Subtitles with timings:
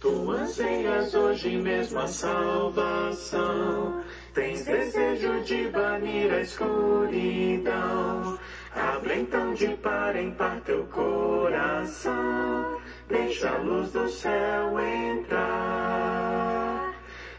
[0.00, 4.00] Tu anseias hoje mesmo a salvação.
[4.32, 8.38] Tens desejo de banir a escuridão.
[8.72, 12.80] Abre então de par em par teu coração.
[13.08, 16.94] Deixa a luz do céu entrar.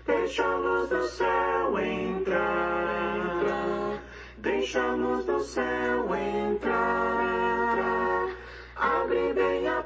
[0.05, 3.23] Deixa a luz do céu entrar.
[4.38, 7.78] Deixa a luz do céu entrar.
[8.76, 9.82] Abre bem a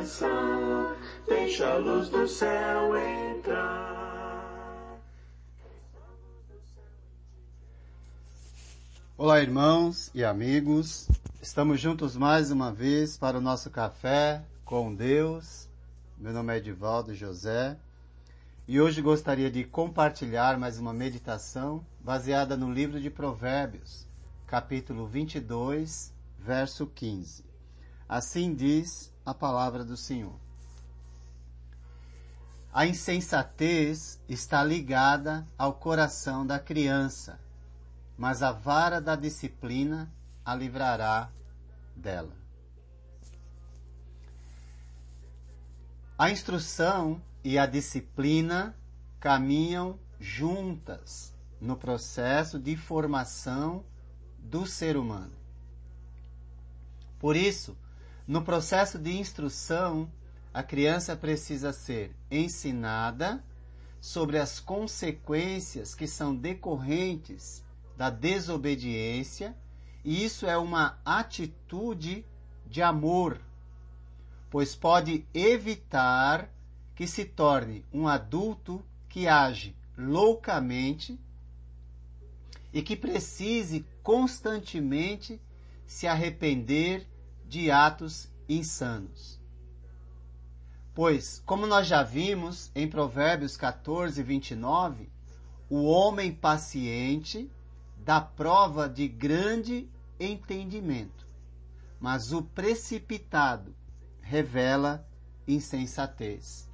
[0.00, 0.96] coração.
[1.26, 3.90] Deixa a luz do céu entrar.
[9.16, 11.06] Olá, irmãos e amigos.
[11.42, 15.68] Estamos juntos mais uma vez para o nosso café com Deus.
[16.16, 17.76] Meu nome é Edivaldo José
[18.66, 24.06] e hoje gostaria de compartilhar mais uma meditação baseada no livro de Provérbios,
[24.46, 27.44] capítulo 22, verso 15.
[28.08, 30.38] Assim diz a palavra do Senhor.
[32.72, 37.38] A insensatez está ligada ao coração da criança
[38.20, 40.12] mas a vara da disciplina
[40.44, 41.30] a livrará
[41.96, 42.36] dela.
[46.18, 48.76] A instrução e a disciplina
[49.18, 53.86] caminham juntas no processo de formação
[54.38, 55.32] do ser humano.
[57.18, 57.74] Por isso,
[58.26, 60.10] no processo de instrução,
[60.52, 63.42] a criança precisa ser ensinada
[64.00, 67.62] sobre as consequências que são decorrentes
[67.96, 69.54] da desobediência,
[70.04, 72.24] e isso é uma atitude
[72.66, 73.40] de amor,
[74.48, 76.48] pois pode evitar
[76.94, 81.18] que se torne um adulto que age loucamente
[82.72, 85.40] e que precise constantemente
[85.86, 87.06] se arrepender
[87.50, 89.40] de atos insanos.
[90.94, 95.10] Pois, como nós já vimos em Provérbios 14, 29,
[95.68, 97.50] o homem paciente
[97.96, 99.90] da prova de grande
[100.20, 101.26] entendimento,
[101.98, 103.74] mas o precipitado
[104.20, 105.04] revela
[105.46, 106.70] insensatez.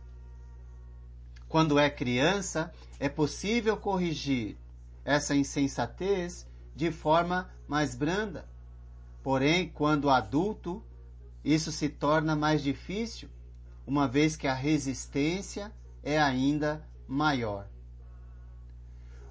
[1.48, 2.70] Quando é criança,
[3.00, 4.58] é possível corrigir
[5.06, 8.46] essa insensatez de forma mais branda.
[9.26, 10.80] Porém, quando adulto,
[11.44, 13.28] isso se torna mais difícil,
[13.84, 17.66] uma vez que a resistência é ainda maior.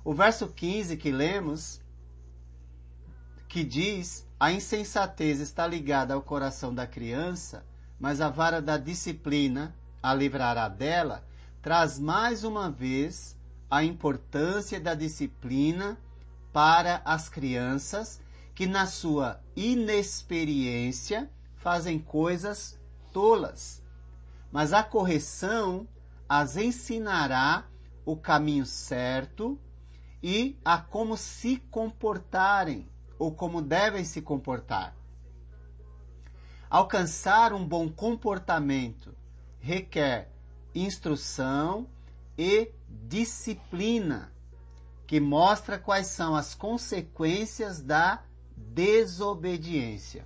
[0.04, 1.80] O verso 15 que lemos
[3.48, 7.66] que diz a insensatez está ligada ao coração da criança,
[7.98, 9.74] mas a vara da disciplina
[10.04, 11.26] a livrará dela,
[11.62, 13.34] traz mais uma vez
[13.72, 15.98] a importância da disciplina
[16.52, 18.20] para as crianças
[18.56, 22.80] que, na sua inexperiência, fazem coisas
[23.12, 23.84] tolas.
[24.52, 25.88] Mas a correção
[26.28, 27.68] as ensinará
[28.06, 29.60] o caminho certo
[30.24, 32.90] e a como se comportarem
[33.20, 34.96] ou como devem se comportar.
[36.70, 39.16] Alcançar um bom comportamento
[39.60, 40.32] requer
[40.74, 41.88] instrução
[42.38, 44.32] e disciplina,
[45.08, 48.24] que mostra quais são as consequências da
[48.56, 50.26] desobediência.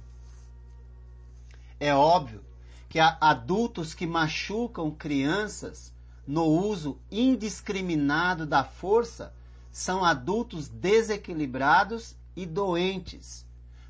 [1.79, 2.44] É óbvio
[2.90, 5.94] que há adultos que machucam crianças
[6.28, 9.34] no uso indiscriminado da força
[9.72, 13.45] são adultos desequilibrados e doentes,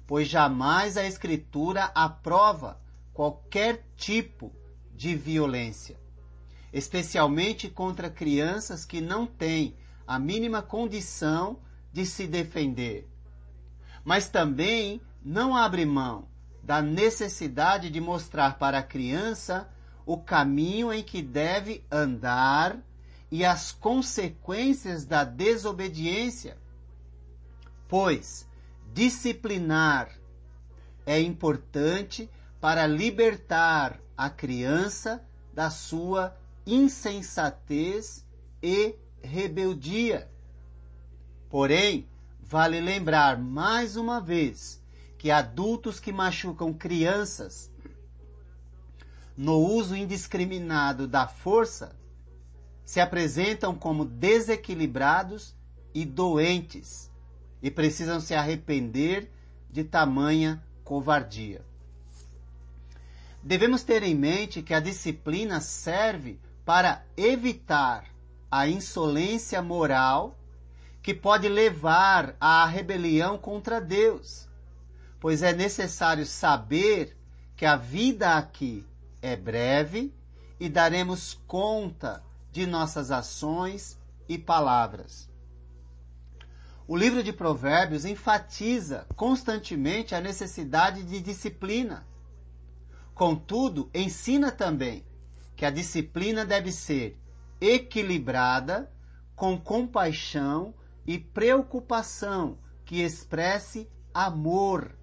[0.05, 2.79] pois jamais a Escritura aprova
[3.13, 4.53] qualquer tipo
[4.95, 5.99] de violência,
[6.71, 11.59] especialmente contra crianças que não têm a mínima condição
[11.91, 13.07] de se defender.
[14.03, 16.27] Mas também não abre mão
[16.63, 19.69] da necessidade de mostrar para a criança
[20.05, 22.77] o caminho em que deve andar
[23.31, 26.57] e as consequências da desobediência
[27.89, 28.47] pois
[28.93, 30.15] disciplinar
[31.05, 32.29] é importante
[32.61, 38.23] para libertar a criança da sua insensatez
[38.61, 40.29] e rebeldia.
[41.49, 42.07] Porém,
[42.49, 44.81] vale lembrar mais uma vez
[45.19, 47.71] que adultos que machucam crianças
[49.37, 51.95] no uso indiscriminado da força
[52.83, 55.55] se apresentam como desequilibrados
[55.93, 57.11] e doentes
[57.61, 59.31] e precisam se arrepender
[59.69, 61.63] de tamanha covardia.
[63.43, 68.05] Devemos ter em mente que a disciplina serve para evitar
[68.49, 70.38] a insolência moral
[71.01, 74.47] que pode levar à rebelião contra Deus,
[75.19, 77.17] pois é necessário saber
[77.55, 78.85] que a vida aqui
[79.21, 80.13] é breve
[80.59, 83.97] e daremos conta de nossas ações
[84.27, 85.29] e palavras.
[86.87, 92.05] O livro de Provérbios enfatiza constantemente a necessidade de disciplina.
[93.13, 95.05] Contudo, ensina também
[95.55, 97.19] que a disciplina deve ser
[97.61, 98.91] equilibrada,
[99.35, 100.73] com compaixão
[101.09, 104.95] e preocupação que expresse amor.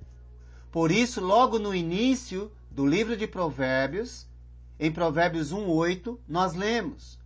[0.70, 4.24] Por isso, logo no início do livro de Provérbios,
[4.78, 7.18] em Provérbios 1:8, nós lemos: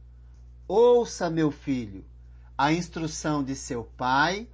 [0.67, 2.07] Ouça, meu filho,
[2.57, 4.49] a instrução de seu pai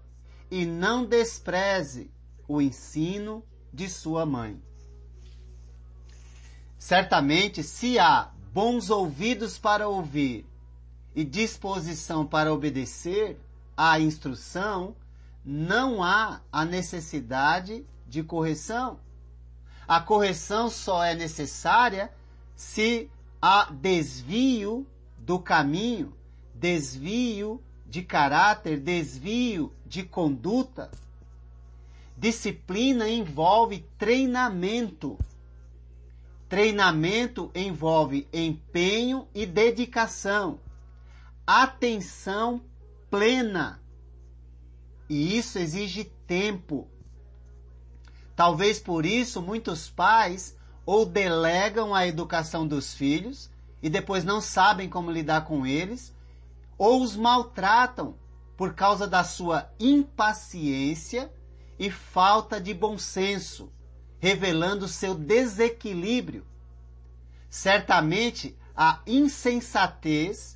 [0.50, 2.10] e não despreze
[2.48, 4.60] o ensino de sua mãe.
[6.76, 10.44] Certamente, se há bons ouvidos para ouvir
[11.14, 13.38] e disposição para obedecer
[13.76, 14.96] à instrução,
[15.44, 18.98] não há a necessidade de correção.
[19.86, 22.10] A correção só é necessária
[22.56, 23.08] se
[23.40, 24.86] há desvio
[25.18, 26.16] do caminho,
[26.54, 30.90] desvio de caráter, desvio de conduta.
[32.16, 35.18] Disciplina envolve treinamento.
[36.48, 40.60] Treinamento envolve empenho e dedicação,
[41.46, 42.62] atenção
[43.16, 43.80] plena.
[45.08, 46.86] E isso exige tempo.
[48.34, 50.54] Talvez por isso muitos pais
[50.84, 53.50] ou delegam a educação dos filhos
[53.82, 56.14] e depois não sabem como lidar com eles,
[56.76, 58.18] ou os maltratam
[58.54, 61.32] por causa da sua impaciência
[61.78, 63.72] e falta de bom senso,
[64.18, 66.46] revelando seu desequilíbrio.
[67.48, 70.55] Certamente a insensatez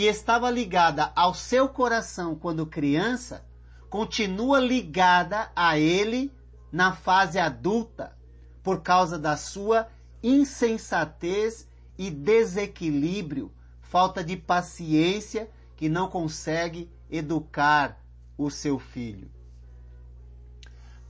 [0.00, 3.44] que estava ligada ao seu coração quando criança
[3.90, 6.32] continua ligada a ele
[6.72, 8.16] na fase adulta
[8.62, 9.88] por causa da sua
[10.22, 11.68] insensatez
[11.98, 13.52] e desequilíbrio,
[13.82, 18.02] falta de paciência que não consegue educar
[18.38, 19.30] o seu filho.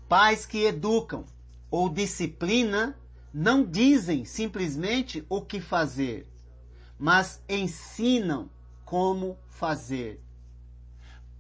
[0.08, 1.24] Pais que educam
[1.70, 2.98] ou disciplina
[3.32, 6.28] não dizem simplesmente o que fazer,
[6.98, 8.50] mas ensinam
[8.90, 10.20] como fazer.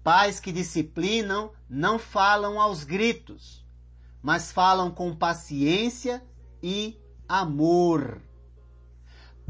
[0.04, 3.66] Pais que disciplinam não falam aos gritos,
[4.22, 6.24] mas falam com paciência
[6.62, 6.96] e
[7.28, 8.22] amor.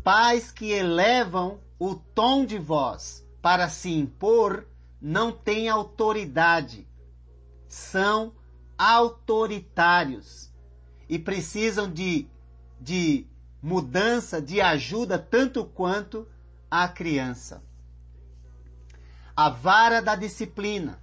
[0.03, 4.67] Pais que elevam o tom de voz para se impor
[4.99, 6.89] não têm autoridade,
[7.69, 8.33] são
[8.79, 10.51] autoritários
[11.07, 12.27] e precisam de,
[12.81, 13.27] de
[13.61, 16.27] mudança, de ajuda, tanto quanto
[16.71, 17.63] a criança.
[19.43, 21.03] A vara da disciplina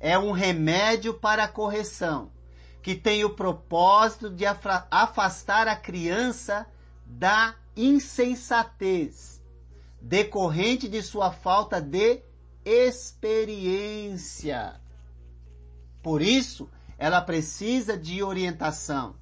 [0.00, 2.32] é um remédio para a correção,
[2.80, 6.66] que tem o propósito de afastar a criança
[7.04, 9.42] da insensatez,
[10.00, 12.22] decorrente de sua falta de
[12.64, 13.20] experiência.
[16.02, 19.14] Por isso, ela precisa de orientação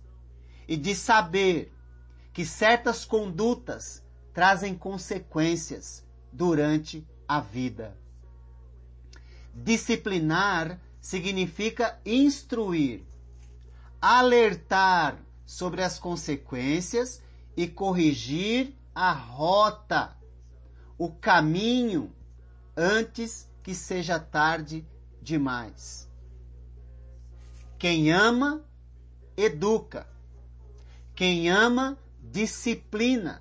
[0.68, 1.74] e de saber
[2.32, 7.04] que certas condutas trazem consequências durante
[7.36, 7.96] a vida.
[9.54, 13.02] Disciplinar significa instruir,
[14.00, 17.22] alertar sobre as consequências
[17.56, 20.14] e corrigir a rota,
[20.98, 22.12] o caminho,
[22.76, 24.86] antes que seja tarde
[25.22, 26.06] demais.
[27.78, 28.62] Quem ama,
[29.38, 30.06] educa.
[31.14, 33.40] Quem ama, disciplina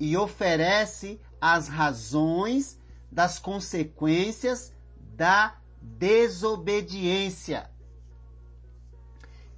[0.00, 2.80] e oferece as razões
[3.12, 7.70] das consequências da desobediência.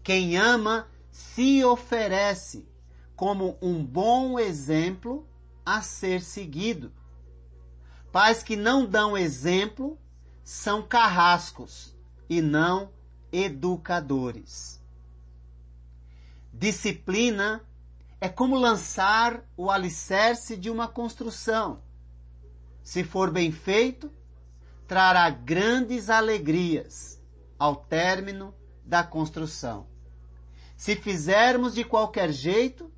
[0.02, 2.68] Quem ama se oferece
[3.14, 5.24] como um bom exemplo
[5.64, 6.92] a ser seguido.
[8.10, 9.96] Pais que não dão exemplo
[10.42, 11.96] são carrascos
[12.28, 12.90] e não
[13.32, 14.82] educadores.
[16.52, 17.64] Disciplina
[18.20, 21.82] é como lançar o alicerce de uma construção.
[22.84, 24.12] Se for bem feito,
[24.86, 27.18] trará grandes alegrias
[27.58, 29.86] ao término da construção.
[30.76, 32.92] Se fizermos de qualquer jeito,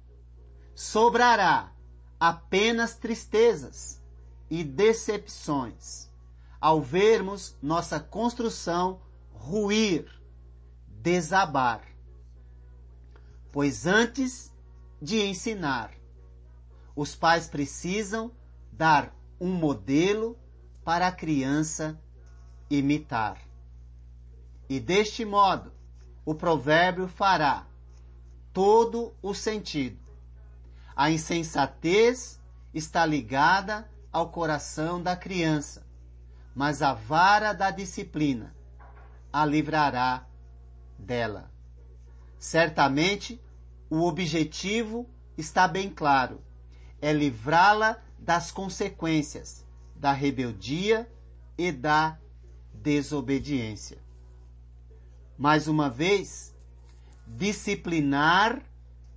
[0.75, 1.73] sobrará
[2.19, 4.03] apenas tristezas
[4.51, 6.11] e decepções
[6.61, 9.01] ao vermos nossa construção
[9.31, 10.11] ruir,
[10.89, 11.83] desabar.
[13.53, 14.53] Pois antes
[15.01, 15.93] de ensinar,
[16.97, 18.33] os pais precisam
[18.73, 20.39] dar um modelo
[20.85, 22.01] para a criança
[22.71, 23.39] imitar.
[24.69, 25.73] E deste modo,
[26.25, 27.67] o provérbio fará
[28.53, 29.99] todo o sentido.
[30.95, 32.41] A insensatez
[32.73, 35.87] está ligada ao coração da criança,
[36.55, 38.55] mas a vara da disciplina
[39.33, 40.27] a livrará
[40.99, 41.51] dela.
[42.39, 43.41] Certamente,
[43.91, 46.41] o objetivo está bem claro:
[47.01, 51.11] é livrá-la das consequências da rebeldia
[51.57, 52.19] e da
[52.75, 53.99] desobediência.
[55.39, 56.55] Mais uma vez,
[57.27, 58.63] disciplinar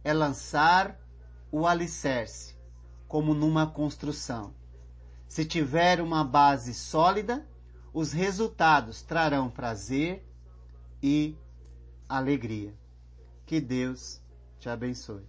[0.03, 0.99] é lançar
[1.51, 2.55] o alicerce,
[3.07, 4.53] como numa construção.
[5.27, 7.47] Se tiver uma base sólida,
[7.93, 10.25] os resultados trarão prazer
[11.01, 11.35] e
[12.07, 12.73] alegria.
[13.45, 14.21] Que Deus
[14.59, 15.25] te abençoe.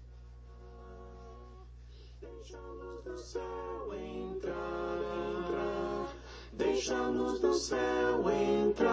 [6.53, 8.91] Deixa a luz do céu entrar.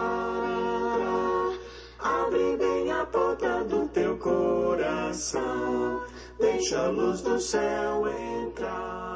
[1.98, 6.02] Abre bem a porta do teu coração.
[6.38, 9.07] Deixa a luz do céu entrar.